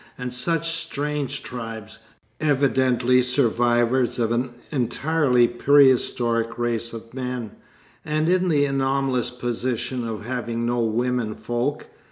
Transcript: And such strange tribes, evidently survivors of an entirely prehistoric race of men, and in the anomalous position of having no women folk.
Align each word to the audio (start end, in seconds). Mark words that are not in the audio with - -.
And 0.17 0.33
such 0.33 0.71
strange 0.71 1.43
tribes, 1.43 1.99
evidently 2.39 3.21
survivors 3.21 4.17
of 4.17 4.31
an 4.31 4.49
entirely 4.71 5.47
prehistoric 5.47 6.57
race 6.57 6.91
of 6.91 7.13
men, 7.13 7.51
and 8.03 8.27
in 8.27 8.49
the 8.49 8.65
anomalous 8.65 9.29
position 9.29 10.07
of 10.07 10.25
having 10.25 10.65
no 10.65 10.79
women 10.79 11.35
folk. 11.35 11.85